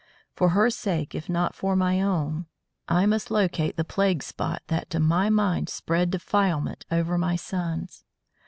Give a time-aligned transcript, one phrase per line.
[0.35, 2.47] For her sake if not for my own,
[2.89, 7.35] I must locate the plague spot that to my mind spread defilement over all my
[7.35, 8.03] sons.